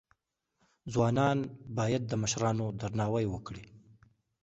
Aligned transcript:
ځوانان 0.93 1.37
باید 1.77 2.03
د 2.07 2.13
مشرانو 2.23 2.65
درناوی 2.79 3.25
وکړي. 3.29 3.63